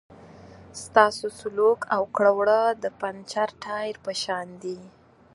[0.83, 4.79] ستاسو سلوک او کړه وړه د پنچر ټایر په شان دي.